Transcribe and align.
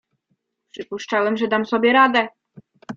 "Przypuszczałem, 0.71 1.37
że 1.37 1.47
dam 1.47 1.65
sobie 1.65 1.93
radę." 1.93 2.27